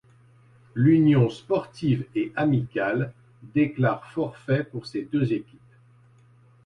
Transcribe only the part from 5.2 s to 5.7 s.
équipes.